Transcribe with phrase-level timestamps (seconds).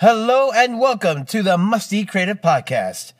[0.00, 3.12] Hello and welcome to the Musty Creative Podcast.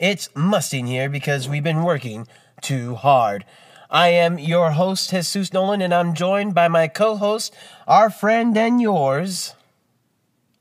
[0.00, 2.26] It's musting here because we've been working
[2.60, 3.44] too hard.
[3.88, 7.54] I am your host, Jesus Nolan, and I'm joined by my co host,
[7.86, 9.54] our friend and yours.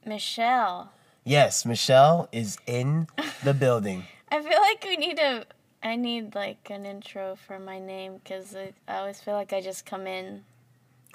[0.05, 0.91] Michelle.
[1.23, 3.07] Yes, Michelle is in
[3.43, 4.03] the building.
[4.31, 5.43] I feel like we need a.
[5.81, 9.59] I need like an intro for my name because I, I always feel like I
[9.59, 10.43] just come in.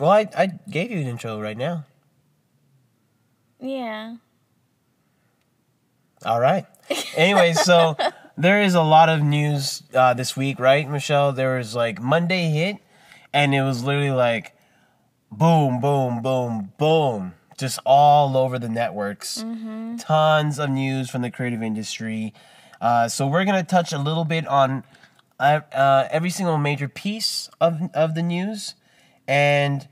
[0.00, 1.84] Well, I, I gave you an intro right now.
[3.61, 4.16] Yeah.
[6.24, 6.66] All right.
[7.16, 7.96] Anyway, so
[8.36, 11.32] there is a lot of news uh, this week, right, Michelle?
[11.32, 12.78] There was like Monday hit,
[13.32, 14.56] and it was literally like
[15.30, 19.44] boom, boom, boom, boom, just all over the networks.
[19.98, 22.34] Tons of news from the creative industry.
[22.80, 24.84] Uh, so we're gonna touch a little bit on
[25.38, 28.74] uh, uh, every single major piece of of the news,
[29.27, 29.86] and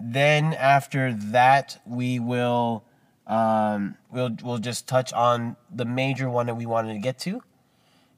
[0.00, 2.84] then after that we will
[3.26, 7.42] um, we'll we'll just touch on the major one that we wanted to get to,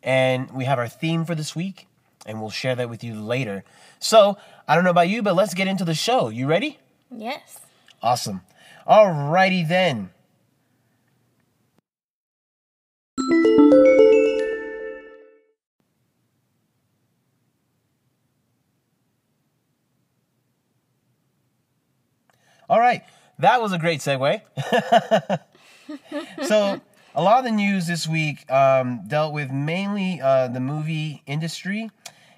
[0.02, 1.86] and we have our theme for this week,
[2.26, 3.64] and we'll share that with you later.
[3.98, 6.28] So I don't know about you, but let's get into the show.
[6.28, 6.78] You ready?
[7.10, 7.60] Yes.
[8.02, 8.42] Awesome.
[8.86, 10.10] Alrighty then.
[22.68, 23.04] All right,
[23.38, 24.40] that was a great segue.
[26.46, 26.80] so,
[27.14, 31.90] a lot of the news this week um, dealt with mainly uh, the movie industry.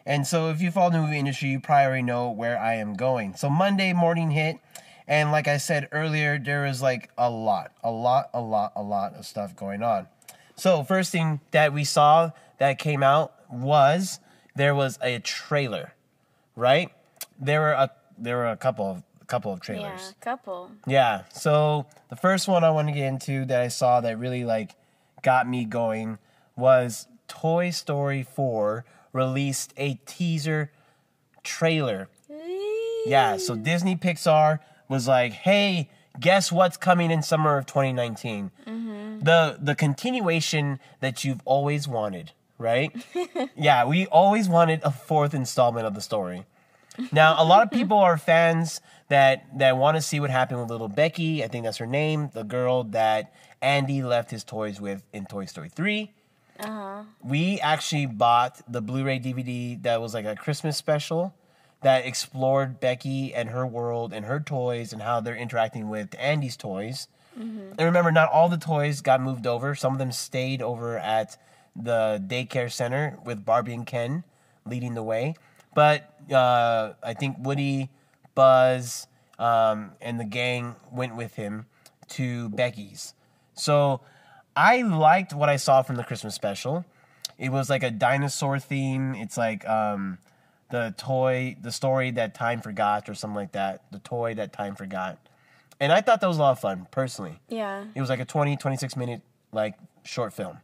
[0.07, 2.95] And so, if you follow the movie industry, you probably already know where I am
[2.95, 3.35] going.
[3.35, 4.59] So, Monday morning hit.
[5.07, 8.83] And like I said earlier, there was like a lot, a lot, a lot, a
[8.83, 10.07] lot of stuff going on.
[10.55, 14.21] So, first thing that we saw that came out was
[14.55, 15.95] there was a trailer,
[16.57, 16.91] right?
[17.39, 19.84] There were a there were a couple of couple of trailers.
[19.84, 20.12] Yeah.
[20.21, 20.71] Couple.
[20.87, 21.23] Yeah.
[21.33, 24.75] So the first one I want to get into that I saw that really like
[25.23, 26.19] got me going
[26.57, 30.72] was Toy Story 4 released a teaser
[31.43, 32.09] trailer.
[33.06, 34.59] Yeah, so Disney Pixar
[34.89, 38.50] was like, "Hey, guess what's coming in summer of 2019?
[38.66, 39.21] Mm-hmm.
[39.21, 42.93] The the continuation that you've always wanted, right?
[43.56, 46.45] yeah, we always wanted a fourth installment of the story.
[47.12, 47.78] Now, a lot of mm-hmm.
[47.78, 51.44] people are fans that that want to see what happened with little Becky.
[51.44, 55.47] I think that's her name, the girl that Andy left his toys with in Toy
[55.47, 56.12] Story 3.
[56.60, 57.03] Uh-huh.
[57.22, 61.34] We actually bought the Blu-ray DVD that was like a Christmas special
[61.82, 66.56] that explored Becky and her world and her toys and how they're interacting with Andy's
[66.56, 67.06] toys.
[67.38, 67.72] Mm-hmm.
[67.78, 69.75] And remember, not all the toys got moved over.
[69.76, 71.36] Some of them stayed over at
[71.76, 74.25] the daycare center with Barbie and Ken
[74.66, 75.36] leading the way.
[75.78, 77.89] But uh, I think Woody,
[78.34, 79.06] Buzz,
[79.39, 81.66] um, and the gang went with him
[82.09, 83.15] to Becky's.
[83.55, 84.00] So
[84.56, 86.84] I liked what I saw from the Christmas special.
[87.39, 89.15] It was like a dinosaur theme.
[89.15, 90.19] It's like um,
[90.72, 93.84] the toy, the story that time forgot, or something like that.
[93.93, 95.16] The toy that time forgot.
[95.78, 97.39] And I thought that was a lot of fun, personally.
[97.49, 97.84] Yeah.
[97.95, 99.22] It was like a 20, 26 minute
[99.53, 100.59] like short film.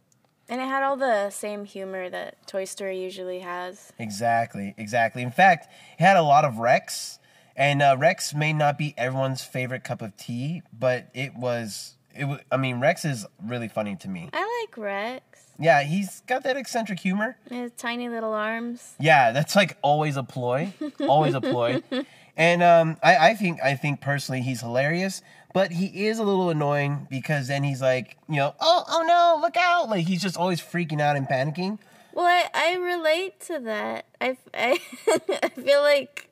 [0.47, 3.91] And it had all the same humor that Toy Story usually has.
[3.97, 5.23] Exactly, exactly.
[5.23, 5.67] In fact,
[5.97, 7.19] it had a lot of Rex,
[7.55, 11.95] and uh, Rex may not be everyone's favorite cup of tea, but it was.
[12.17, 12.39] It was.
[12.51, 14.29] I mean, Rex is really funny to me.
[14.33, 15.23] I like Rex.
[15.57, 17.37] Yeah, he's got that eccentric humor.
[17.49, 18.93] His tiny little arms.
[18.99, 21.81] Yeah, that's like always a ploy, always a ploy.
[22.37, 25.21] And um, I, I think I think personally he's hilarious,
[25.55, 29.39] but he is a little annoying because then he's like, you know, oh oh no,
[29.41, 29.89] look out!
[29.89, 31.79] Like he's just always freaking out and panicking.
[32.13, 34.05] Well, I, I relate to that.
[34.19, 34.79] I, I,
[35.43, 36.29] I feel like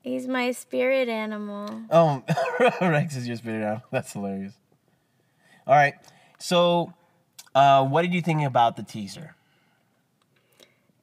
[0.00, 1.82] he's my spirit animal.
[1.90, 2.22] Oh,
[2.80, 3.82] Rex is your spirit animal.
[3.90, 4.54] That's hilarious.
[5.66, 5.94] All right,
[6.38, 6.94] so
[7.56, 9.34] uh, what did you think about the teaser?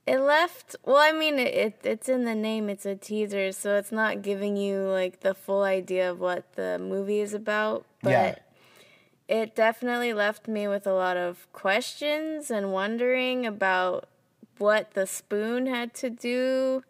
[0.09, 0.75] It left.
[0.83, 2.67] Well, I mean, it, it it's in the name.
[2.67, 6.79] It's a teaser, so it's not giving you like the full idea of what the
[6.79, 7.85] movie is about.
[8.01, 8.35] But Yeah.
[9.27, 14.09] it definitely left me with a lot of questions and wondering about
[14.57, 16.83] what the spoon had to do,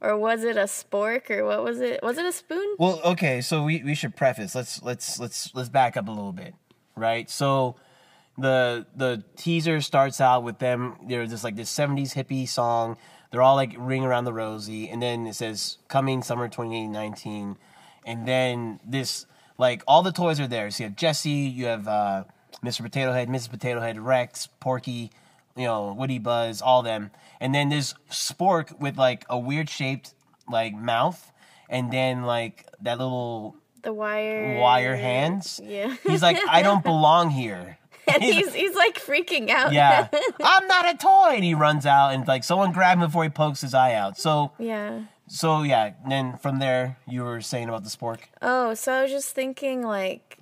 [0.00, 2.02] or was it a spork, or what was it?
[2.02, 2.66] Was it a spoon?
[2.80, 4.56] Well, okay, so we, we should preface.
[4.56, 6.54] Let's let's let's let's back up a little bit,
[6.96, 7.30] right?
[7.30, 7.76] So
[8.38, 10.96] the the teaser starts out with them.
[11.06, 12.96] There's just like this '70s hippie song.
[13.30, 17.56] They're all like ring around the rosy, and then it says coming summer 2019,
[18.06, 19.26] and then this
[19.58, 20.70] like all the toys are there.
[20.70, 22.24] So you have Jesse, you have uh,
[22.64, 22.82] Mr.
[22.82, 23.50] Potato Head, Mrs.
[23.50, 25.10] Potato Head, Rex, Porky,
[25.56, 27.10] you know, Woody Buzz, all them.
[27.40, 30.14] And then this Spork with like a weird shaped
[30.48, 31.32] like mouth,
[31.68, 34.58] and then like that little The wire.
[34.60, 35.60] wire hands.
[35.62, 35.96] Yeah.
[36.06, 37.78] He's like, I don't belong here.
[38.12, 39.72] And he's he's like freaking out.
[39.72, 40.08] Yeah,
[40.42, 43.30] I'm not a toy, and he runs out, and like someone grab him before he
[43.30, 44.18] pokes his eye out.
[44.18, 45.02] So, yeah.
[45.26, 45.92] so yeah.
[46.02, 48.20] and Then from there, you were saying about the spork.
[48.42, 50.38] Oh, so I was just thinking, like,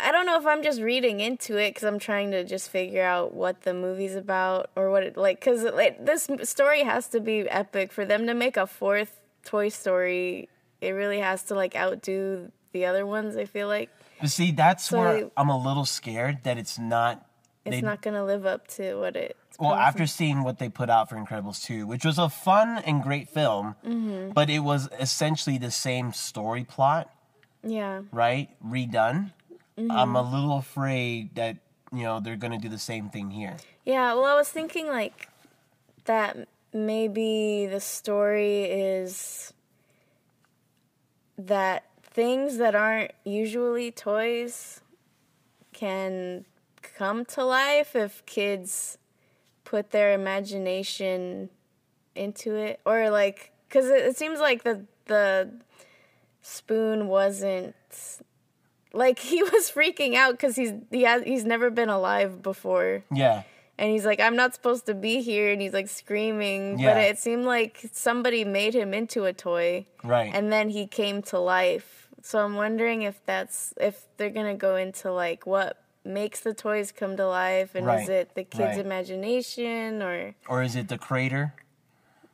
[0.00, 3.04] I don't know if I'm just reading into it because I'm trying to just figure
[3.04, 5.40] out what the movie's about or what it like.
[5.40, 9.68] Because like, this story has to be epic for them to make a fourth Toy
[9.68, 10.48] Story.
[10.80, 13.36] It really has to like outdo the other ones.
[13.36, 13.90] I feel like
[14.22, 17.26] But see, that's So- where I'm a little scared that it's not.
[17.66, 19.36] it's they- not gonna live up to what it.
[19.60, 23.02] Well, after seeing what they put out for Incredibles 2, which was a fun and
[23.02, 24.30] great film, Mm-hmm.
[24.32, 27.10] but it was essentially the same story plot,
[27.62, 28.48] yeah, right?
[28.64, 29.32] Redone.
[29.78, 29.90] Mm-hmm.
[29.90, 31.58] I'm a little afraid that,
[31.92, 33.56] you know, they're going to do the same thing here.
[33.84, 34.14] yeah.
[34.14, 35.28] Well, I was thinking like
[36.06, 39.52] that maybe the story is
[41.38, 44.80] that things that aren't usually toys
[45.72, 46.44] can
[46.82, 48.98] come to life if kids
[49.64, 51.48] put their imagination
[52.14, 55.50] into it or like because it, it seems like the the
[56.42, 57.74] spoon wasn't
[58.92, 63.44] like he was freaking out because he's he has, he's never been alive before Yeah.
[63.78, 66.92] and he's like i'm not supposed to be here and he's like screaming Yeah.
[66.94, 70.30] but it seemed like somebody made him into a toy Right.
[70.34, 74.76] and then he came to life so i'm wondering if that's if they're gonna go
[74.76, 78.02] into like what makes the toys come to life and Right.
[78.02, 78.78] is it the kid's Right.
[78.78, 81.54] imagination or or is it the creator?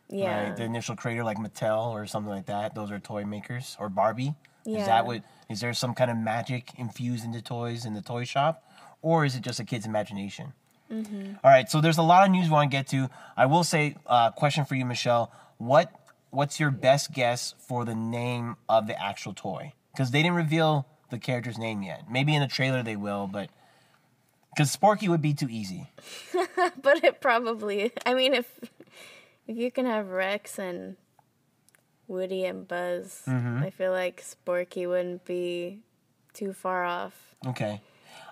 [0.09, 0.57] yeah Right?
[0.57, 2.75] The initial creator, like Mattel or something like that.
[2.75, 3.77] Those are toy makers.
[3.79, 4.35] Or Barbie.
[4.65, 4.79] Yeah.
[4.81, 5.23] Is that what?
[5.51, 8.65] Is there some kind of magic infused into toys in the toy shop?
[9.03, 10.55] Or is it just a kid's imagination?
[10.91, 11.35] Mm-hmm.
[11.45, 13.11] All right, so there's a lot of news we want to get to.
[13.37, 15.31] I will say, uh, question for you, Michelle.
[15.59, 15.93] What
[16.31, 19.73] What's your best guess for the name of the actual toy?
[19.93, 22.05] Because they didn't reveal the character's name yet.
[22.11, 23.51] Maybe in the trailer they will, but
[24.55, 25.91] because Sporky would be too easy.
[26.83, 28.59] but it probably i mean if
[29.47, 30.97] if you can have rex and
[32.09, 33.63] woody and buzz Mm-hmm.
[33.63, 35.81] i feel like sporky wouldn't be
[36.35, 37.81] too far off Okay.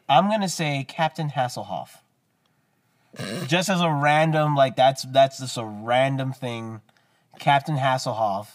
[0.08, 1.98] I'm gonna say Captain Hasselhoff.
[3.46, 6.80] just as a random, like that's that's just a random thing.
[7.38, 8.48] Captain Hasselhoff.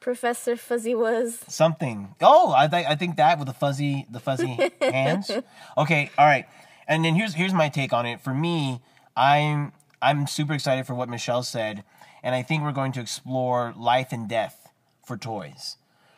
[0.00, 2.14] Professor fuzzy was Something.
[2.20, 5.30] Oh, I think I think that with the fuzzy the fuzzy hands.
[5.76, 6.46] Okay, all right.
[6.88, 8.20] And then here's here's my take on it.
[8.20, 8.80] For me,
[9.16, 11.84] I'm I'm super excited for what Michelle said,
[12.22, 14.68] and I think we're going to explore life and death
[15.04, 15.76] for toys.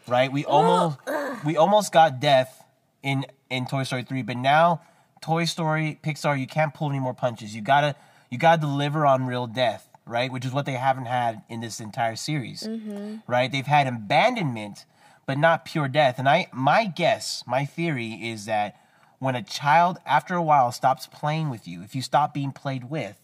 [0.08, 0.32] Right?
[0.32, 0.98] We almost
[1.44, 2.64] we almost got death
[3.02, 4.80] in in Toy Story 3, but now
[5.20, 7.54] Toy Story Pixar you can't pull any more punches.
[7.54, 7.96] You got to
[8.30, 10.32] you got to deliver on real death, right?
[10.32, 12.62] Which is what they haven't had in this entire series.
[12.62, 13.16] Mm-hmm.
[13.26, 13.50] Right?
[13.50, 14.84] They've had abandonment,
[15.26, 16.18] but not pure death.
[16.18, 18.76] And I my guess, my theory is that
[19.18, 22.90] when a child after a while stops playing with you, if you stop being played
[22.90, 23.18] with,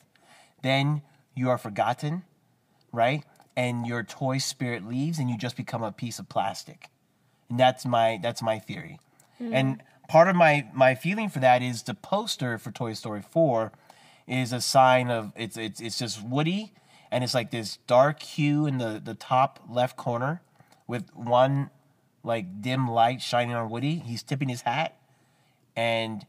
[0.63, 1.03] then
[1.35, 2.23] you are forgotten,
[2.93, 3.25] right?
[3.57, 6.89] And your toy spirit leaves and you just become a piece of plastic.
[7.51, 9.01] And that's my that's my theory.
[9.43, 9.55] Mm-hmm.
[9.55, 13.73] And part of my my feeling for that is the poster for Toy Story 4
[14.29, 16.73] is a sign of it's it's it's just Woody
[17.11, 20.43] and it's like this dark hue in the the top left corner
[20.87, 21.71] with one
[22.23, 23.97] like dim light shining on Woody.
[23.97, 24.97] He's tipping his hat
[25.75, 26.27] and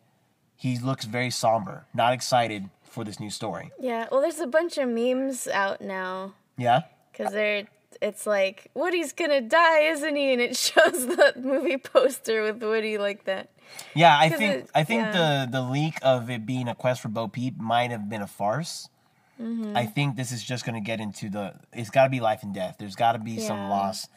[0.56, 3.72] he looks very somber, not excited for this new story.
[3.80, 6.82] yeah well there's a bunch of memes out now Yeah?
[7.12, 7.66] because they're
[8.02, 12.98] it's like woody's gonna die isn't he and it shows the movie poster with woody
[12.98, 13.50] like that
[13.94, 15.46] Yeah, I think it- I think yeah.
[15.46, 18.28] the the leak of it being a quest for Bo Peep might have been a
[18.28, 18.90] farce.
[19.40, 19.78] Mm-hmm.
[19.78, 21.54] I think this is just to get into the.
[21.72, 22.76] It's got to be life and death.
[22.78, 24.08] There's got to be some loss.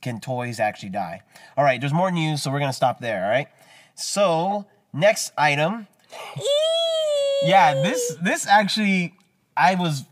[0.00, 1.20] Can toys actually die?
[1.58, 3.24] All right, there's more news, so we're to stop there.
[3.24, 3.48] All right.
[3.96, 5.88] So next item.
[7.44, 9.14] Yeah, this this actually,
[9.56, 10.04] I was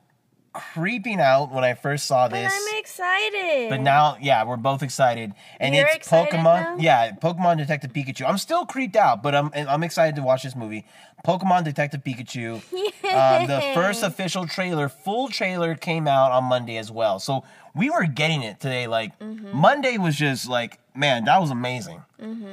[0.55, 2.53] creeping out when I first saw but this.
[2.55, 6.45] i'm excited But now, yeah, we're both excited, and You're it's Pokemon.
[6.45, 6.77] now?
[6.79, 8.27] Yeah, Pokemon Detective Pikachu.
[8.27, 10.87] I'm still creeped out, but I'm I'm excited to watch this movie.
[11.27, 12.63] Pokemon Detective Pikachu.
[13.15, 17.21] Uh, the first official trailer, full trailer, came out on Monday as well.
[17.21, 18.87] So we were getting it today.
[18.89, 19.57] Like Mm-hmm.
[19.57, 22.03] Monday was just like, man, that was amazing.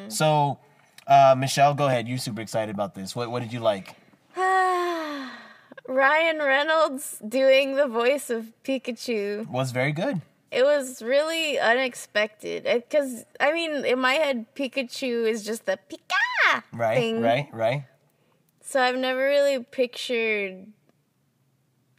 [0.09, 0.59] So,
[1.07, 2.07] uh, Michelle, go ahead.
[2.07, 3.15] You're super excited about this.
[3.15, 3.95] What what did you like?
[5.95, 9.45] Ryan Reynolds doing the voice of Pikachu.
[9.49, 10.21] Was very good.
[10.49, 16.63] It was really unexpected because I mean, in my head, Pikachu is just the Pika
[16.73, 17.21] Right, thing.
[17.21, 17.83] right, right.
[18.61, 20.67] So I've never really pictured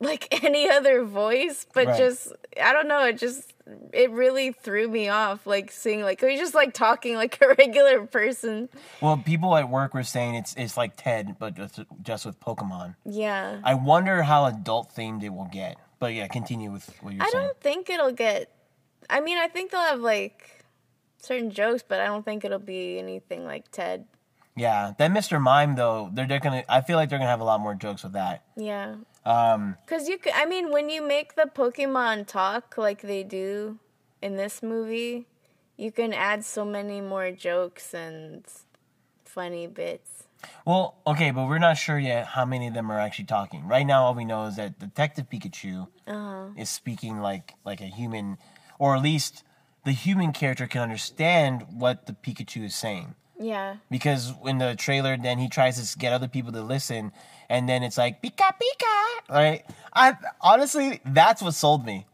[0.00, 1.99] like any other voice, but Right.
[1.99, 2.32] just
[2.62, 3.51] I don't know, it just
[3.92, 8.06] it really threw me off like seeing like he's just like talking like a regular
[8.06, 8.68] person.
[9.00, 12.96] Well, people at work were saying it's it's like Ted, but just just with Pokemon.
[13.04, 13.60] Yeah.
[13.64, 15.76] I wonder how adult themed it will get.
[15.98, 17.44] But yeah, continue with what you're I saying.
[17.44, 18.50] I don't think it'll get
[19.08, 20.64] I mean, I think they'll have like
[21.18, 24.06] certain jokes, but I don't think it'll be anything like Ted.
[24.56, 25.40] Yeah, that Mr.
[25.40, 26.64] Mime though, they're, they're gonna.
[26.68, 28.44] I feel like they're gonna have a lot more jokes with that.
[28.56, 28.97] Yeah.
[29.25, 33.78] Um, Cuz you could I mean, when you make the Pokemon talk like they do
[34.21, 35.26] in this movie,
[35.76, 38.44] you can add so many more jokes and
[39.25, 40.25] funny bits.
[40.66, 43.66] well, okay, but we're not sure yet how many of them are actually talking.
[43.66, 45.87] Right now, all we know is that Detective Pikachu
[46.59, 48.37] is speaking like like a human,
[48.78, 49.44] or at least
[49.85, 53.14] the human character can understand what the Pikachu is saying.
[53.42, 53.76] Yeah.
[53.90, 57.12] because in the trailer then he tries to get other people to listen
[57.49, 59.64] and then it's like pika pika right?
[59.92, 62.06] I honestly that's what sold me.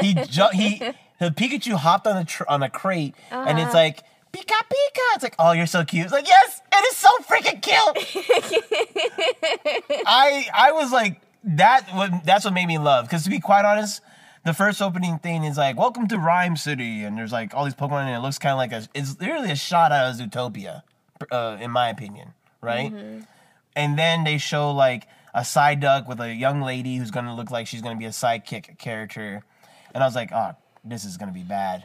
[0.00, 0.78] He ju- he
[1.18, 3.78] the pikachu hopped on a tr- on a crate and it's uh-huh.
[3.78, 3.98] like
[4.32, 5.06] pika pika.
[5.14, 6.04] It's like oh you're so cute.
[6.04, 7.96] It's like yes it is so freaking cute.
[10.06, 13.64] I i was like that what that's what made me love because to be quite
[13.64, 14.02] honest
[14.44, 17.74] the first opening thing is like welcome to Ryme City and there's like all these
[17.74, 20.82] pokemon and it looks kind of like a it's literally a shot out of zootopia
[21.30, 22.32] uh, in my opinion
[22.62, 22.92] right?
[23.76, 27.66] And then they show like a Psyduck with a young lady who's gonna look like
[27.66, 29.42] she's gonna be a sidekick character.
[29.94, 30.52] And i was like oh
[30.84, 31.84] this is gonna be bad.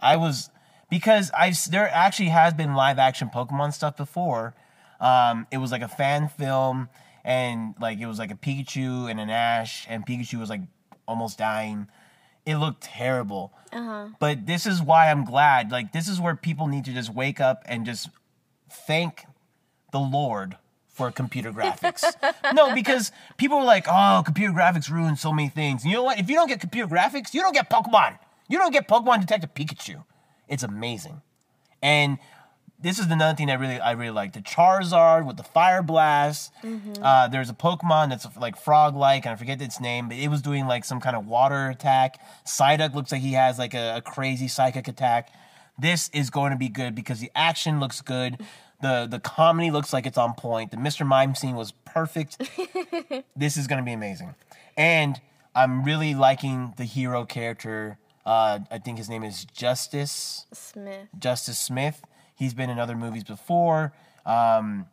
[0.00, 0.50] I was
[0.88, 4.54] because i've there actually has been live action pokemon stuff before.
[5.00, 6.90] Um, it was like a fan film
[7.24, 10.60] and like it was like a pikachu and an ash and pikachu was like
[11.10, 11.86] almost dying
[12.46, 14.06] it looked terrible uh-huh.
[14.18, 17.40] but this is why i'm glad like this is where people need to just wake
[17.40, 18.08] up and just
[18.70, 19.26] thank
[19.92, 20.56] the Lord
[20.88, 22.04] for computer graphics.
[22.54, 25.84] no, because people were like, oh, computer graphics ruin so many things.
[25.84, 26.18] You know what?
[26.18, 28.18] If you don't get computer graphics, you don't get Pokemon.
[28.48, 30.04] You don't get Pokemon Detective Pikachu.
[30.48, 31.22] It's amazing.
[31.82, 32.18] And
[32.82, 34.32] this is another thing that really I really like.
[34.32, 36.52] The Charizard with the Fire Blast.
[37.02, 40.42] Uh, there's a Pokemon that's like frog-like, and I forget its name, but it was
[40.42, 42.20] doing like some kind of water attack.
[42.46, 45.32] Psyduck looks like he has like a, a crazy psychic attack.
[45.78, 48.40] This is going to be good because the action looks good.
[48.82, 50.70] The the comedy looks like it's on point.
[50.70, 51.06] The Mr.
[51.06, 52.38] Mime scene was perfect.
[53.36, 54.34] this is going to be amazing.
[54.76, 55.20] And
[55.54, 57.98] I'm really liking the hero character.
[58.24, 60.46] Uh, I think his name is Justice.
[60.52, 61.08] Smith.
[61.18, 62.02] Justice Smith.
[62.40, 63.92] He's been in other movies before.
[64.24, 64.86] Um,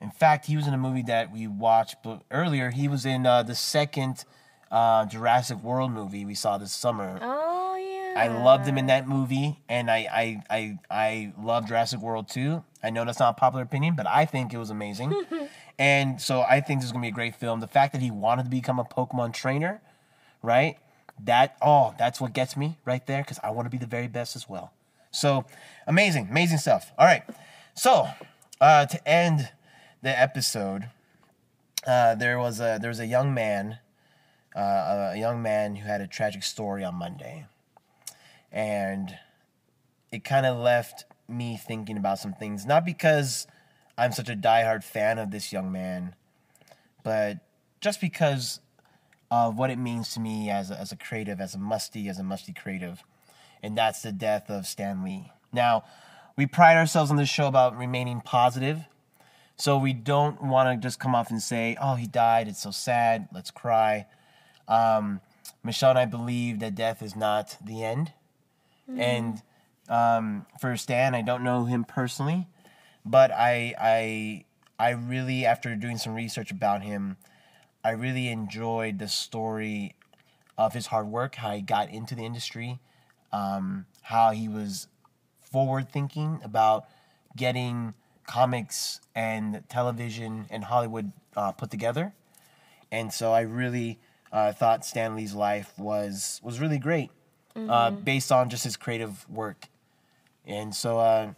[0.00, 1.94] in fact, he was in a movie that we watched
[2.32, 2.70] earlier.
[2.70, 4.24] He was in uh, the second
[4.72, 7.20] uh, Jurassic World movie we saw this summer.
[7.22, 8.14] Oh yeah.
[8.20, 12.64] I loved him in that movie, and I I I, I love Jurassic World too.
[12.82, 15.14] I know that's not a popular opinion, but I think it was amazing.
[15.78, 17.60] and so I think this is gonna be a great film.
[17.60, 19.80] The fact that he wanted to become a Pokemon trainer,
[20.42, 20.78] right?
[21.22, 24.08] That oh, that's what gets me right there because I want to be the very
[24.08, 24.72] best as well.
[25.10, 25.44] So
[25.86, 26.92] amazing, amazing stuff.
[26.98, 27.22] All right,
[27.74, 28.08] so
[28.60, 29.50] uh, to end
[30.02, 30.90] the episode,
[31.86, 33.78] uh, there was a there was a young man,
[34.56, 37.46] uh, a young man who had a tragic story on Monday
[38.50, 39.18] and
[40.10, 42.64] it kind of left me thinking about some things.
[42.64, 43.46] Not because
[43.96, 46.14] I'm such a diehard fan of this young man,
[47.02, 47.38] but
[47.80, 48.60] just because
[49.30, 52.18] of what it means to me as a, as a creative, as a musty, as
[52.18, 53.04] a musty creative,
[53.62, 55.32] and that's the death of Stan Lee.
[55.52, 55.84] Now,
[56.36, 58.84] we pride ourselves on this show about remaining positive,
[59.56, 62.48] so we don't want to just come off and say, "Oh, he died.
[62.48, 63.28] It's so sad.
[63.32, 64.06] Let's cry."
[64.68, 65.20] Um,
[65.64, 68.12] Michelle and I believe that death is not the end.
[68.96, 69.42] And
[69.88, 72.46] um, for Stan, I don't know him personally,
[73.04, 74.44] but I I
[74.78, 77.16] I really after doing some research about him,
[77.84, 79.94] I really enjoyed the story
[80.56, 82.80] of his hard work, how he got into the industry,
[83.32, 84.88] um, how he was
[85.40, 86.86] forward thinking about
[87.36, 87.94] getting
[88.26, 92.14] comics and television and Hollywood uh, put together,
[92.90, 93.98] and so I really
[94.32, 97.10] uh, thought Stan Lee's life was was really great,
[97.56, 99.68] uh, based on just his creative work,
[100.46, 101.32] and so uh,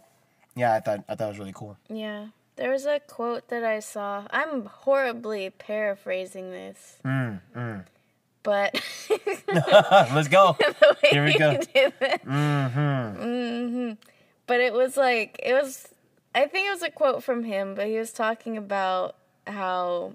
[0.55, 1.77] yeah, I thought I thought it was really cool.
[1.89, 2.27] Yeah.
[2.57, 4.27] There was a quote that I saw.
[4.29, 6.99] I'm horribly paraphrasing this.
[8.43, 8.81] But
[9.47, 10.57] Let's go.
[11.09, 11.53] Here we go.
[11.53, 12.25] that.
[12.25, 13.91] Mm-hmm.
[14.47, 15.87] But it was like it was
[16.33, 20.13] I think it was a quote from him, but he was talking about how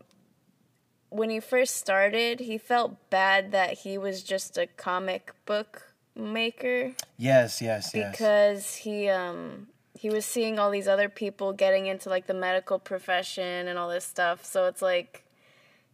[1.11, 6.93] when he first started, he felt bad that he was just a comic book maker
[7.19, 8.11] Yes, yes, yes.
[8.11, 9.69] because he um
[9.99, 13.89] he was seeing all these other people getting into like the medical profession and all
[13.89, 14.45] this stuff.
[14.45, 15.25] So it's like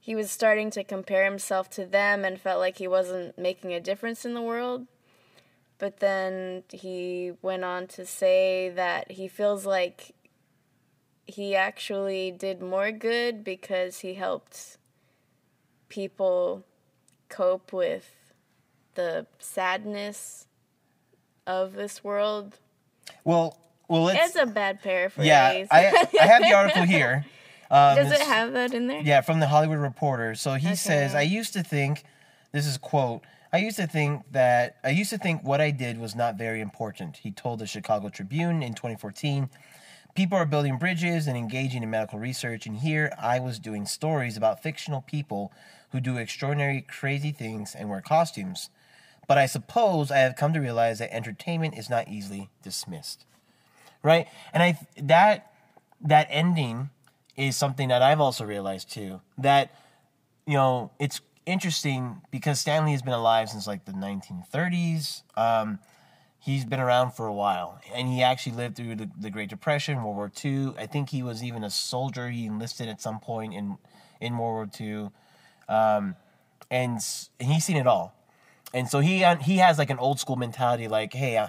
[0.05, 3.79] he was starting to compare himself to them and felt like he wasn't making a
[3.79, 4.89] difference in the world.
[5.79, 10.11] But then he went on to say that he feels like
[11.25, 14.77] he actually did more good because he helped
[15.89, 16.65] people
[17.29, 18.11] cope with
[18.97, 20.47] the sadness
[21.47, 22.59] of this world.
[23.23, 23.57] Well,
[23.87, 25.29] well, it's, It's a bad paraphrase.
[25.29, 25.65] yeah.
[25.71, 27.25] I I have the article here.
[27.73, 29.01] Um, Does it have that in there?
[29.01, 30.35] Yeah, from the Hollywood Reporter.
[30.35, 32.05] So he says, I used to think,
[32.53, 35.99] this is quote, I used to think that, I used to think what I did
[35.99, 37.17] was not very important.
[37.17, 39.49] He told the Chicago Tribune in 2014.
[40.15, 44.37] People are building bridges and engaging in medical research, and here I was doing stories
[44.37, 45.51] about fictional people
[45.93, 48.69] who do extraordinary, crazy things and wear costumes.
[49.27, 53.25] But I suppose I have come to realize that entertainment is not easily dismissed
[54.03, 54.27] right?
[54.53, 55.53] And I that
[56.01, 56.91] that ending
[57.37, 59.21] is something that I've also realized too.
[59.39, 59.75] That
[60.47, 65.23] you know it's interesting because Stan Lee has been alive since like the 1930s.
[65.37, 65.79] Um,
[66.39, 70.03] he's been around for a while, and he actually lived through the, the Great Depression,
[70.03, 70.75] World War II.
[70.79, 72.31] I think he was even a soldier.
[72.31, 73.79] He enlisted at some point in
[74.21, 75.11] in World War II,
[75.69, 76.17] um,
[76.71, 77.01] and,
[77.41, 78.15] and he's seen it all.
[78.75, 81.47] And so he he has like an old school mentality, like, hey,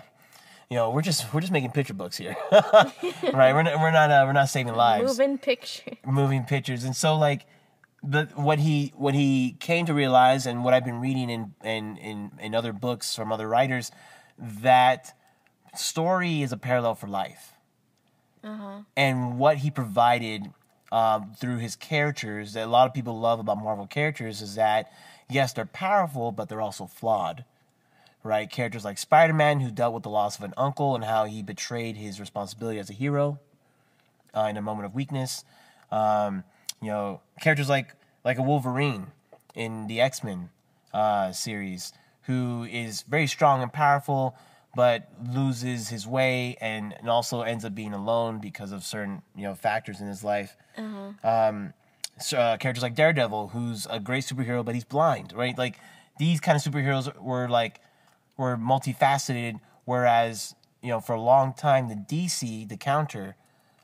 [0.70, 3.54] you know, we're just we're just making picture books here, right?
[3.54, 5.98] We're not we're not uh, we're not saving lives, Moving pictures.
[6.06, 7.46] moving pictures, and so like,
[8.02, 11.98] the what he what he came to realize, and what I've been reading in in
[11.98, 13.92] in, in other books from other writers,
[14.38, 15.18] that
[15.76, 17.54] story is a parallel for life,
[18.44, 18.80] uh-huh.
[18.96, 20.52] and what he provided
[20.92, 24.92] um, through his characters that a lot of people love about Marvel characters is that
[25.30, 27.46] yes, they're powerful, but they're also flawed
[28.24, 28.50] right?
[28.50, 31.44] Characters like Spider Man, who dealt with the loss of an uncle and how he
[31.44, 33.40] betrayed his responsibility as a hero
[34.36, 35.44] uh, in a moment of weakness.
[35.92, 36.44] Um,
[36.82, 39.08] you know, characters like like a Wolverine
[39.54, 40.50] in the X Men
[40.94, 44.36] uh, series, who is very strong and powerful,
[44.76, 49.44] but loses his way and, and also ends up being alone because of certain you
[49.44, 50.56] know factors in his life.
[51.24, 51.74] Um,
[52.20, 55.58] so, uh, characters like Daredevil, who's a great superhero, but he's blind, right?
[55.58, 55.80] Like
[56.20, 57.82] these kind of superheroes were like
[58.38, 63.36] were multifaceted, whereas you know for a long time the DC, the counter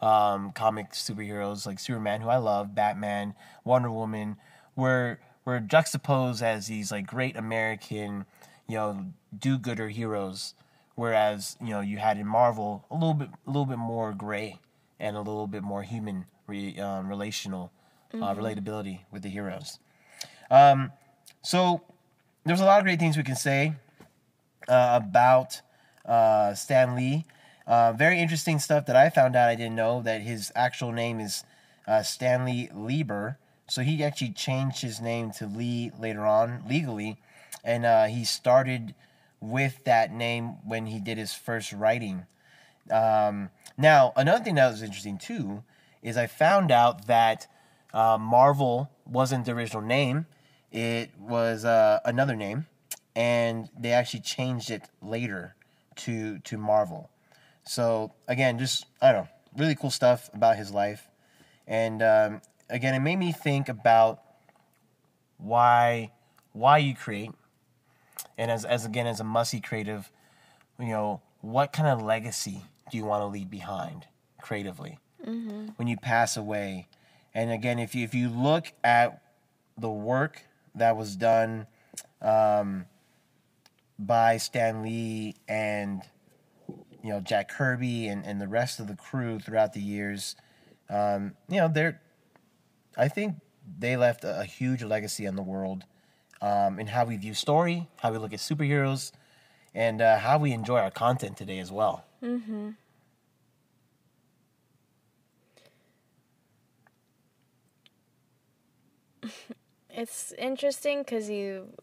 [0.02, 4.38] um, comic superheroes like Superman, who I love, Batman, Wonder Woman,
[4.76, 8.26] were were juxtaposed as these like great American,
[8.68, 9.06] you know,
[9.38, 10.54] do-gooder heroes,
[10.96, 14.60] whereas you know you had in Marvel a little bit a little bit more gray
[15.00, 17.72] and a little bit more human re, um, relational
[18.14, 19.80] uh, relatability with the heroes.
[20.52, 20.92] Um,
[21.42, 21.82] so
[22.46, 23.76] there's a lot of great things we can say
[24.70, 25.62] uh, about
[26.06, 27.26] uh, Stan Lee.
[27.68, 31.20] Uh, very interesting stuff that I found out I didn't know that his actual name
[31.20, 31.44] is
[31.88, 33.38] uh, Stanley Lieber.
[33.68, 37.18] So he actually changed his name to Lee later on legally,
[37.64, 38.96] and uh, he started
[39.40, 42.26] with that name when he did his first writing.
[42.90, 45.64] Um, now, another thing that was interesting too
[46.02, 47.46] is I found out that
[47.94, 50.26] uh, Marvel wasn't the original name;
[50.72, 52.66] it was another name,
[53.20, 55.54] and they actually changed it later
[55.98, 57.10] to to Marvel.
[57.66, 61.10] So again, just I don't know, really cool stuff about his life,
[61.68, 64.22] and um, again, it made me think about
[65.38, 66.12] why
[66.54, 67.32] why you create,
[68.38, 70.10] and as as again as a musty creative,
[70.80, 74.08] you know, what kind of legacy do you want to leave behind
[74.42, 74.98] creatively
[75.76, 76.88] when you pass away?
[77.34, 79.22] And again, if you if you look at
[79.78, 81.68] the work that was done
[82.22, 82.86] um,
[84.00, 86.02] by Stan Lee and
[87.04, 90.36] you know Jack Kirby and, and the rest of the crew throughout the years,
[90.90, 92.02] um, you know they're
[92.98, 93.36] I think
[93.78, 95.84] they left a, a huge legacy on the world
[96.42, 99.12] um, in how we view story, how we look at superheroes,
[99.76, 102.06] and uh, how we enjoy our content today as well.
[102.24, 102.70] Mm-hmm.
[109.92, 111.74] It's interesting because you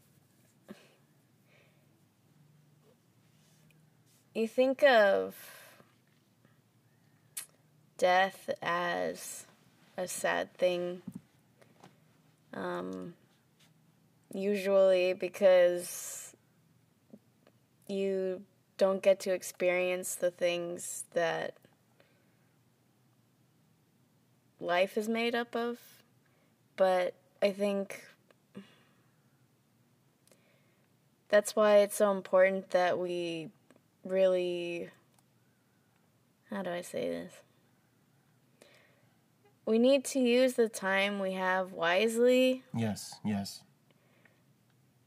[4.36, 5.34] you think of
[7.96, 9.46] death as
[9.96, 11.00] a sad thing.
[12.52, 13.14] Um,
[14.34, 16.34] usually because
[17.88, 18.42] you
[18.76, 21.54] don't get to experience the things that
[24.60, 25.78] life is made up of.
[26.76, 28.04] But I think
[31.30, 33.48] that's why it's so important that we
[34.10, 34.90] really
[36.50, 37.32] how do I say this?
[39.66, 43.62] we need to use the time we have wisely Yes, yes.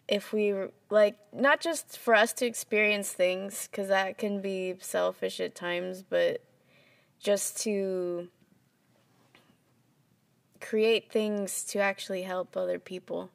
[0.07, 0.53] if we
[0.89, 6.03] like not just for us to experience things because that can be selfish at times
[6.03, 6.43] but
[7.19, 8.27] just to
[10.59, 13.29] create things to actually help other people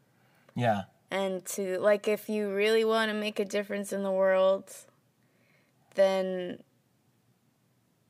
[0.55, 0.83] Yeah.
[1.11, 4.71] and to like if you really want to make a difference in the world
[5.95, 6.63] then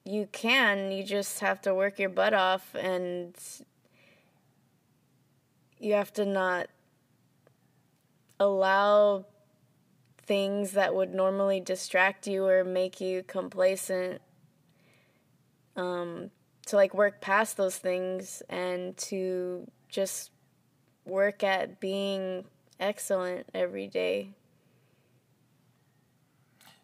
[0.05, 3.35] you can you just have to work your butt off and
[5.79, 6.69] you have to not
[8.39, 9.25] allow
[10.27, 14.21] things that would normally distract you or make you complacent
[15.77, 16.31] um,
[16.67, 20.31] to like work past those things and to just
[21.05, 22.45] work at being
[22.81, 24.31] excellent every day.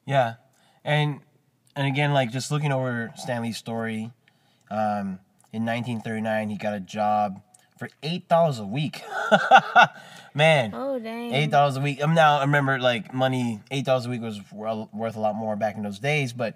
[0.04, 0.34] Yeah,
[0.84, 1.20] and
[1.76, 4.10] and again, like just looking over Stan Lee's story,
[4.70, 5.18] um,
[5.52, 7.40] in 1939 he got a job
[7.78, 9.02] for eight dollars a week.
[10.34, 11.32] Man, Oh dang!
[11.34, 12.02] eight dollars a week.
[12.02, 13.60] Um, now I remember like money.
[13.70, 16.54] Eight dollars a week was worth a lot more back in those days, but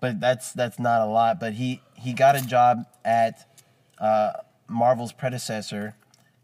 [0.00, 1.40] but that's that's not a lot.
[1.40, 3.44] But he he got a job at
[3.98, 4.32] uh,
[4.68, 5.96] Marvel's predecessor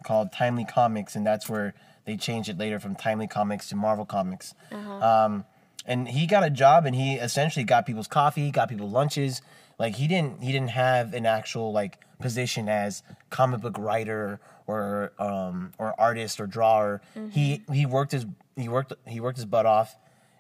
[0.04, 1.74] called Timely Comics, and that's where
[2.06, 4.54] they changed it later from Timely Comics to Marvel Comics.
[4.72, 5.44] Um,
[5.87, 9.42] and he got a job, and he essentially got people's coffee, got people lunches.
[9.79, 15.12] Like he didn't he didn't have an actual like position as comic book writer or
[15.18, 17.03] um, or artist or drawer.
[17.31, 19.97] He he worked his he worked he worked his butt off,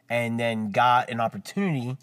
[0.08, 1.96] and then got an opportunity,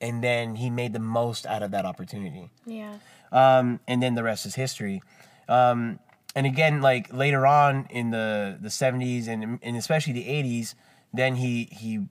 [0.00, 2.98] and then he made the most out of that opportunity yeah.
[3.32, 5.02] um, and then the rest is history.
[5.48, 5.98] Um,
[6.34, 10.74] and again, like later on in the the seventies and and especially the eighties,
[11.12, 12.06] then he he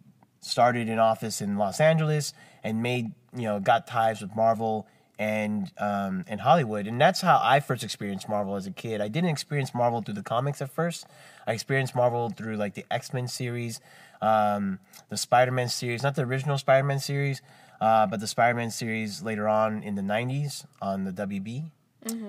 [0.46, 5.72] started in office in Los Angeles and made you know got ties with Marvel and
[5.78, 9.02] um, and Hollywood, and that's how I first experienced Marvel as a kid.
[9.02, 11.06] I didn't experience Marvel through the comics at first.
[11.48, 13.80] I experienced Marvel through like the X Men series,
[14.22, 14.80] um,
[15.10, 17.42] the Spider Man series, not the original Spider Man series,
[17.82, 21.72] uh, but the Spider Man series later on in the '90s on the WB,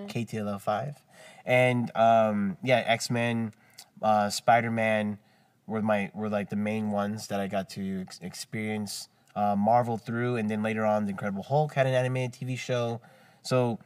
[0.08, 1.02] KTLO five,
[1.44, 3.52] and um, yeah, X Men,
[4.00, 5.18] uh, Spider Man
[5.66, 9.98] were my were like the main ones that I got to ex- experience uh, Marvel
[9.98, 13.00] through, and then later on, the Incredible Hulk had an animated TV show.
[13.42, 13.78] So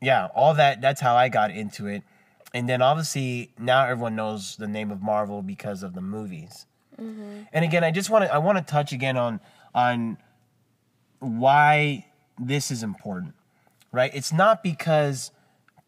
[0.00, 2.02] yeah, all that that's how I got into it.
[2.52, 6.66] And then obviously now everyone knows the name of Marvel because of the movies.
[7.52, 9.40] And again, I just want to I want to touch again on
[9.74, 10.18] on
[11.18, 12.06] why
[12.38, 13.34] this is important.
[13.92, 14.10] Right?
[14.14, 15.30] It's not because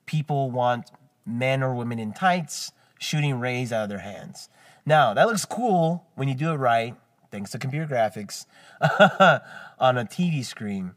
[0.06, 0.90] people want
[1.24, 4.48] men or women in tights shooting rays out of their hands.
[4.86, 6.94] Now, that looks cool when you do it right,
[7.32, 8.46] thanks to computer graphics
[9.80, 10.92] on a TV screen.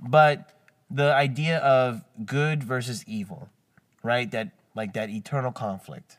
[0.00, 0.52] But
[0.90, 3.50] the idea of good versus evil,
[4.02, 4.30] right?
[4.30, 6.18] That like that eternal conflict.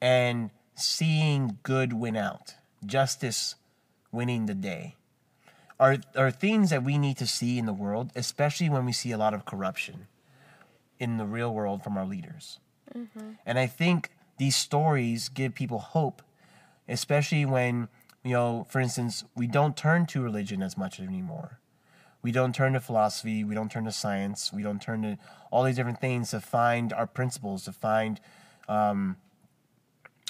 [0.00, 3.54] And seeing good win out, justice
[4.12, 4.96] winning the day.
[5.78, 9.12] Are are things that we need to see in the world, especially when we see
[9.12, 10.08] a lot of corruption
[10.98, 12.58] in the real world from our leaders.
[12.96, 13.32] Mm-hmm.
[13.44, 16.22] And I think these stories give people hope,
[16.88, 17.88] especially when,
[18.22, 21.58] you know, for instance, we don't turn to religion as much anymore.
[22.22, 25.18] We don't turn to philosophy, we don't turn to science, we don't turn to
[25.50, 28.20] all these different things to find our principles, to find
[28.68, 29.16] um,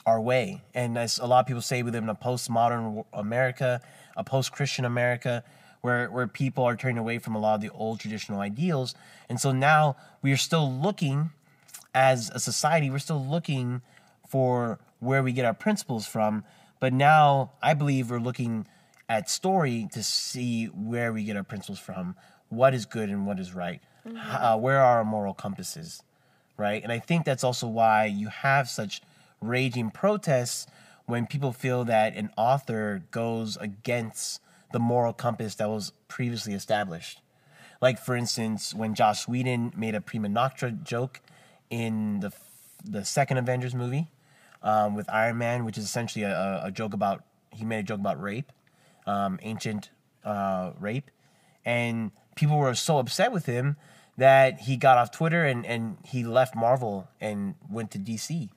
[0.04, 0.62] our way.
[0.74, 3.80] And as a lot of people say, we live in a postmodern America,
[4.16, 5.42] a post-Christian America,
[5.80, 8.94] where where people are turning away from a lot of the old traditional ideals.
[9.28, 11.30] And so now we are still looking,
[11.94, 13.80] as a society, we're still looking
[14.28, 16.44] for where we get our principles from.
[16.80, 18.66] But now I believe we're looking
[19.08, 22.16] at story to see where we get our principles from,
[22.48, 23.80] what is good and what is right,
[24.28, 26.02] uh, where are our moral compasses
[26.56, 26.82] right?
[26.82, 29.02] And I think that's also why you have such
[29.40, 30.66] raging protests
[31.06, 34.40] when people feel that an author goes against
[34.72, 37.20] the moral compass that was previously established.
[37.80, 41.20] Like, for instance, when Joss Whedon made a prima nocta joke
[41.70, 42.32] in the
[42.84, 44.06] the second Avengers movie
[44.66, 48.00] um, with Iron Man, which is essentially a, a- joke about he made a joke
[48.00, 48.52] about rape,
[49.06, 49.90] um, ancient
[50.24, 51.10] uh, rape,
[51.64, 53.76] and people were so upset with him
[54.18, 58.50] that he got off Twitter and, and he left Marvel and went to DC.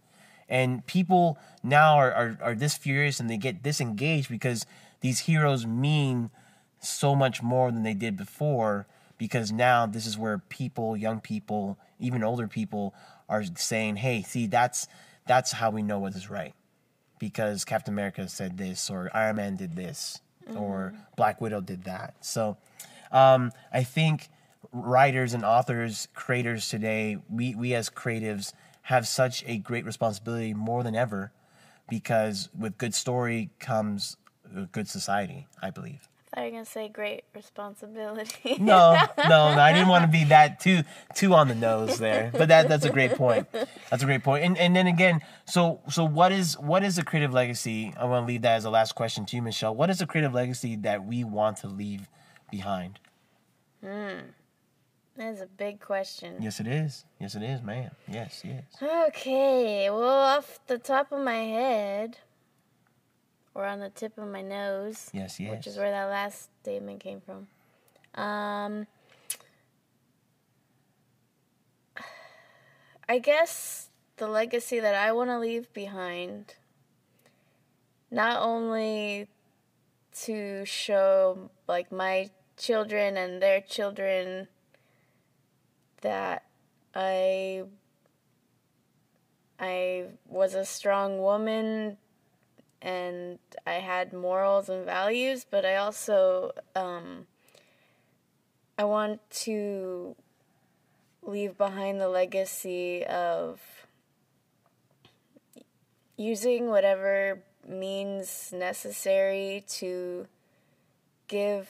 [0.50, 4.66] And people now are, are, are this furious and they get disengaged because
[5.02, 6.32] these heroes mean
[6.80, 11.78] so much more than they did before because now this is where people, young people,
[12.00, 12.96] even older people
[13.28, 14.88] are saying, "Hey, see that's
[15.30, 16.54] that's how we know what is right."
[17.20, 20.22] Because Captain America said this or Iron Man did this
[20.56, 22.16] or Black Widow did that.
[22.22, 22.58] So
[23.12, 24.30] um, I think
[24.72, 30.82] writers and authors, creators today, we we as creatives have such a great responsibility more
[30.84, 31.32] than ever,
[31.90, 34.18] because with good story comes
[34.56, 35.48] a good society.
[35.62, 36.08] I believe.
[36.40, 38.56] Thought you gonna say great responsibility.
[38.60, 39.60] No, no, no.
[39.60, 42.32] I didn't want to be that too too on the nose there.
[42.32, 43.46] But that that's a great point.
[43.90, 44.46] That's a great point.
[44.46, 47.94] And and then again, so so what is what is a creative legacy?
[48.00, 49.76] I want to leave that as a last question to you, Michelle.
[49.76, 52.08] What is a creative legacy that we want to leave
[52.50, 53.00] behind?
[53.84, 54.20] Hmm.
[55.18, 56.38] That's a big question.
[56.40, 57.04] Yes, it is.
[57.20, 57.92] Yes, it is, ma'am.
[58.08, 58.64] Yes, yes.
[58.82, 62.18] Okay, well, off the top of my head,
[63.60, 65.52] or on the tip of my nose, Yes, yes.
[65.52, 67.48] which is where that last statement came from.
[68.16, 68.88] Um,
[73.10, 76.56] I guess the legacy that I want to leave behind,
[78.10, 79.28] not only
[80.22, 84.48] to show like my children and their children
[86.02, 86.46] that
[86.96, 87.64] I
[89.60, 91.98] I was a strong woman
[92.82, 97.28] and I had morals and values, but I also um,
[98.78, 100.16] I want to
[101.22, 103.60] leave behind the legacy of
[106.16, 110.28] using whatever means necessary to
[111.28, 111.70] give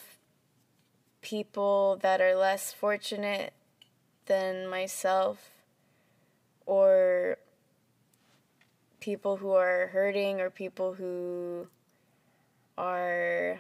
[1.22, 3.54] people that are less fortunate
[4.28, 5.50] than myself
[6.66, 7.38] or
[9.00, 11.68] people who are hurting or people who
[12.78, 13.60] are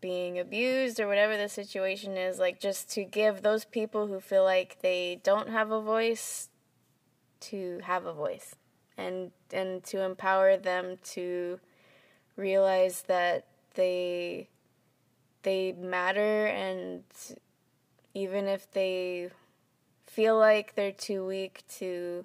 [0.00, 4.44] being abused or whatever the situation is like just to give those people who feel
[4.44, 6.50] like they don't have a voice
[7.40, 8.54] to have a voice
[8.98, 11.58] and and to empower them to
[12.36, 14.48] realize that they
[15.42, 17.02] they matter and
[18.12, 19.30] even if they
[20.06, 22.24] feel like they're too weak to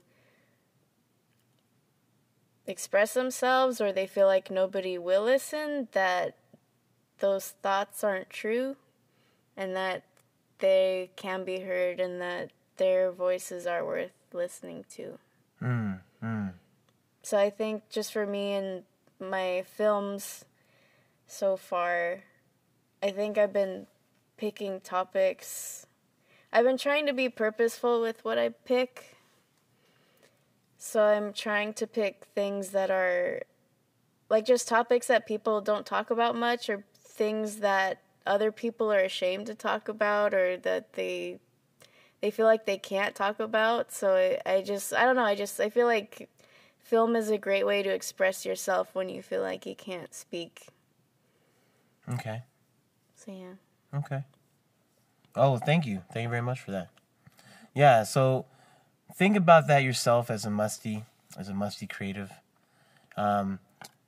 [2.70, 6.36] express themselves or they feel like nobody will listen, that
[7.20, 8.76] those thoughts aren't true
[9.58, 10.04] and that
[10.60, 15.18] they can be heard and that their voices are worth listening to.
[15.62, 16.54] Mm, mm.
[17.22, 18.84] So I think just for me and
[19.20, 20.46] my films
[21.28, 22.24] so far,
[23.04, 23.88] I think I've been
[24.38, 25.86] picking topics.
[26.52, 29.18] I've been trying to be purposeful with what I pick.
[30.80, 33.42] So I'm trying to pick things that are
[34.30, 39.02] like just topics that people don't talk about much or things that other people are
[39.02, 41.40] ashamed to talk about or that they
[42.22, 43.92] they feel like they can't talk about.
[43.92, 46.30] So I, I just I don't know, I just I feel like
[46.80, 50.68] film is a great way to express yourself when you feel like you can't speak.
[52.08, 52.44] Okay.
[53.18, 54.00] So yeah.
[54.00, 54.24] Okay.
[55.36, 56.04] Oh, thank you.
[56.14, 56.88] Thank you very much for that.
[57.76, 58.46] Yeah, so
[59.16, 61.04] think about that yourself as a musty,
[61.38, 62.32] as a musty creative.
[63.18, 63.60] Um,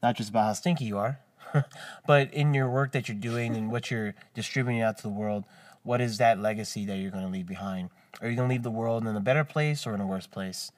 [0.01, 1.19] not just about how stinky you are,
[2.07, 5.43] but in your work that you're doing and what you're distributing out to the world,
[5.83, 7.89] what is that legacy that you're going to leave behind?
[8.21, 10.27] Are you going to leave the world in a better place or in a worse
[10.27, 10.71] place?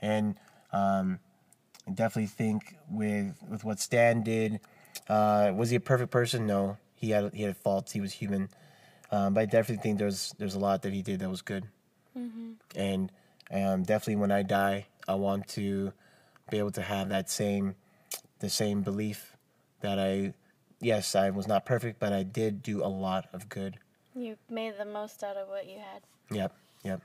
[0.00, 0.36] And
[0.72, 1.18] um,
[1.92, 4.60] definitely think with with what Stan did,
[5.08, 6.46] uh, was he a perfect person?
[6.46, 7.92] No, he had he had faults.
[7.92, 8.48] He was human,
[9.10, 11.64] um, but I definitely think there's there's a lot that he did that was good.
[12.76, 13.10] And
[13.52, 15.92] um, definitely, when I die, I want to
[16.50, 17.74] be able to have that same
[18.40, 19.36] the same belief
[19.80, 20.34] that I
[20.80, 23.78] yes I was not perfect, but I did do a lot of good.
[24.14, 26.02] You made the most out of what you had.
[26.30, 26.54] Yep,
[26.84, 27.00] yep.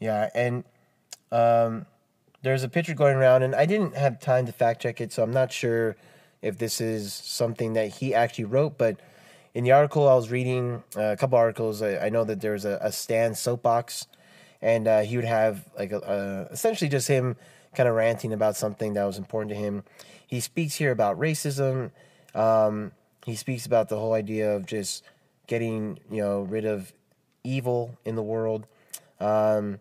[0.00, 0.64] Yeah, and
[1.32, 1.86] um,
[2.42, 5.22] there's a picture going around, and I didn't have time to fact check it, so
[5.22, 5.96] I'm not sure
[6.40, 8.78] if this is something that he actually wrote.
[8.78, 9.00] But
[9.54, 12.64] in the article I was reading, uh, a couple articles, I, I know that there's
[12.64, 14.06] a, a Stan soapbox,
[14.60, 17.36] and uh, he would have like a, a, essentially just him
[17.74, 19.84] kind of ranting about something that was important to him.
[20.26, 21.90] He speaks here about racism.
[22.34, 22.92] Um,
[23.24, 25.04] he speaks about the whole idea of just
[25.46, 26.92] getting you know rid of
[27.44, 28.66] evil in the world.
[29.20, 29.80] Um,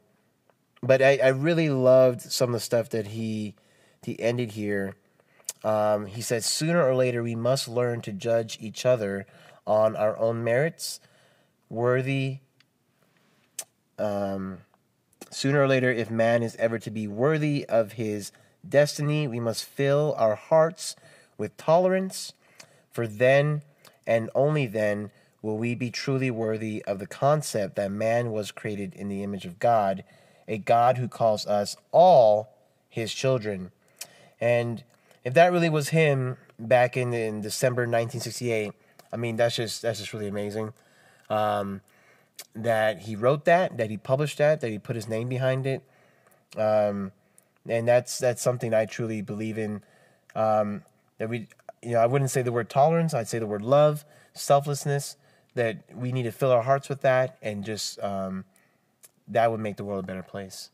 [0.82, 3.56] but I, I really loved some of the stuff that he
[4.04, 4.96] he ended here.
[5.64, 9.26] Um, he said, "Sooner or later, we must learn to judge each other
[9.68, 11.00] on our own merits,
[11.70, 12.40] worthy.
[14.00, 14.60] Um,
[15.30, 18.32] sooner or later, if man is ever to be worthy of his
[18.68, 20.96] destiny, we must fill our hearts
[21.38, 22.34] with tolerance,
[22.92, 23.62] for then
[24.08, 28.94] and only then will we be truly worthy of the concept that man was created
[28.96, 30.04] in the image of God,
[30.48, 32.50] a God who calls us all
[32.90, 33.72] his children.
[34.40, 34.84] And
[35.24, 38.74] if that really was him, back in, in December 1968.
[39.12, 40.74] I mean, that's just that's just really amazing.
[41.30, 41.82] Um,
[42.56, 45.82] that he wrote that, that he published that, that he put his name behind it,
[46.58, 47.12] um,
[47.68, 49.82] and that's that's something I truly believe in.
[50.36, 50.84] Um,
[51.18, 51.48] that we,
[51.82, 53.14] you know, I wouldn't say the word tolerance.
[53.14, 55.18] I'd say the word love, selflessness.
[55.56, 58.46] That we need to fill our hearts with that, and just um,
[59.28, 60.70] that would make the world a better place.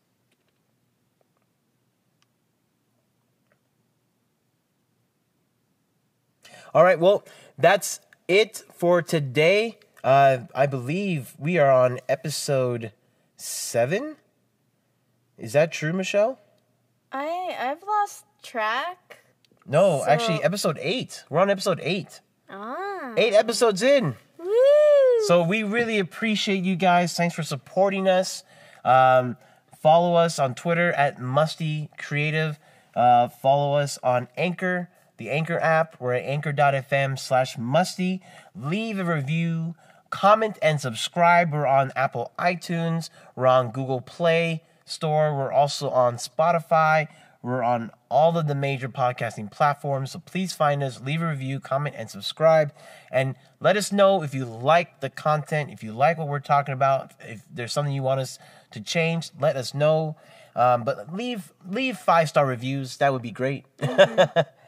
[6.74, 7.24] All right, well,
[7.58, 9.78] that's it for today.
[10.04, 12.92] Uh, I believe we are on episode
[13.38, 14.18] seven.
[15.38, 16.40] Is that true, Michelle?
[17.12, 19.20] I I've lost track.
[19.66, 21.24] No, So- actually, episode eight.
[21.30, 22.20] We're on episode eight.
[22.50, 23.14] Ah.
[23.18, 24.16] Eight episodes in.
[24.38, 24.48] Woo!
[25.28, 27.16] So we really appreciate you guys.
[27.16, 28.44] Thanks for supporting us.
[28.84, 29.38] Um,
[29.82, 32.60] follow us on Twitter at Musty Creative.
[32.94, 34.90] Uh, follow us on Anchor,
[35.24, 35.96] the Anchor app.
[36.02, 38.22] We're at anchor.fm slash musty.
[38.56, 39.76] Leave a review,
[40.10, 41.54] comment, and subscribe.
[41.54, 43.10] We're on Apple iTunes.
[43.36, 45.36] We're on Google Play Store.
[45.36, 47.08] We're also on Spotify.
[47.42, 50.12] We're on all of the major podcasting platforms.
[50.12, 52.74] So please find us, leave a review, comment, and subscribe.
[53.12, 56.74] And let us know if you like the content, if you like what we're talking
[56.74, 58.40] about, if there's something you want us
[58.72, 60.18] to change, let us know.
[60.56, 62.98] Um, but leave leave five star reviews.
[62.98, 63.66] That would be great.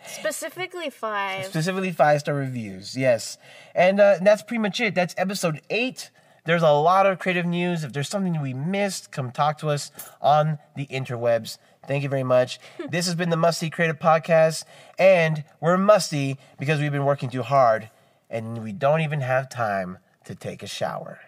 [0.08, 1.46] Specifically five.
[1.46, 2.96] Specifically five star reviews.
[2.96, 3.38] Yes,
[3.74, 4.96] and uh, that's pretty much it.
[4.96, 6.12] That's episode eight.
[6.46, 7.84] There's a lot of creative news.
[7.84, 9.92] If there's something we missed, come talk to us
[10.22, 11.58] on the interwebs.
[11.88, 12.60] Thank you very much.
[12.90, 14.64] this has been the Musty Creative Podcast,
[15.00, 17.90] and we're musty because we've been working too hard,
[18.30, 21.20] and we don't even have time to take a shower.